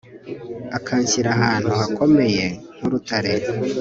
[0.77, 2.45] akanshyira ahantu hakomeye
[2.77, 3.33] nk'urutare